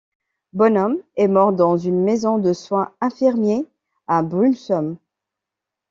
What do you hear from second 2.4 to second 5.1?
soins infirmiers à Brunssum.